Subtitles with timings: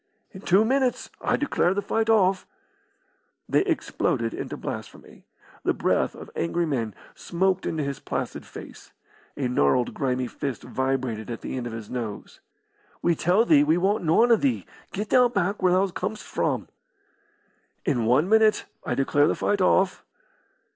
[0.31, 2.47] "In two minutes I declare the fight off."
[3.47, 5.25] They exploded into blasphemy.
[5.63, 8.93] The breath of angry men smoked into his placid face.
[9.37, 12.39] A gnarled, grimy fist vibrated at the end of his nose.
[13.03, 14.65] "We tell thee we want noan o' thee.
[14.91, 16.67] Get thou back where thou com'st from."
[17.85, 20.03] "In one minute I declare the fight off."